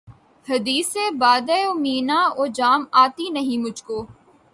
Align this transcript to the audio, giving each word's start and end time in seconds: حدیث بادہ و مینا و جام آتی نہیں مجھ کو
حدیث 0.47 0.91
بادہ 1.17 1.57
و 1.69 1.73
مینا 1.73 2.19
و 2.37 2.47
جام 2.47 2.85
آتی 2.93 3.29
نہیں 3.29 3.61
مجھ 3.61 3.83
کو 3.83 4.05